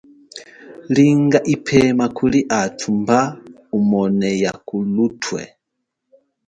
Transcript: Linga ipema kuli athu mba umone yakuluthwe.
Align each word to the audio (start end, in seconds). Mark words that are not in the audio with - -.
Linga 0.89 1.43
ipema 1.43 2.05
kuli 2.17 2.39
athu 2.61 2.87
mba 2.99 3.19
umone 3.77 4.27
yakuluthwe. 4.43 5.41